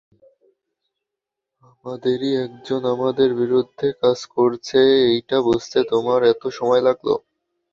[1.63, 4.79] আমাদেরই একজন আমাদের বিরুদ্ধে কাজ করছে
[5.09, 7.13] এইটা বুঝতে তোমার এতো সময় লাগলো?